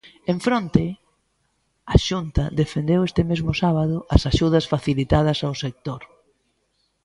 [0.31, 0.85] En fronte,
[1.93, 6.01] a Xunta defendeu este mesmo sábado as axudas facilitadas ao sector.